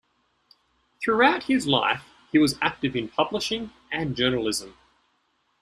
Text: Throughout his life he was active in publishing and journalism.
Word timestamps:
Throughout 0.99 1.43
his 1.43 1.67
life 1.67 2.01
he 2.31 2.39
was 2.39 2.57
active 2.59 2.95
in 2.95 3.07
publishing 3.09 3.69
and 3.91 4.15
journalism. 4.15 4.75